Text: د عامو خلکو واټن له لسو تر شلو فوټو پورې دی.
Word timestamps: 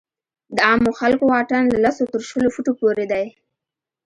د 0.55 0.57
عامو 0.67 0.91
خلکو 0.99 1.23
واټن 1.31 1.63
له 1.73 1.77
لسو 1.85 2.03
تر 2.13 2.21
شلو 2.29 2.49
فوټو 2.53 2.71
پورې 2.79 3.05
دی. 3.11 3.25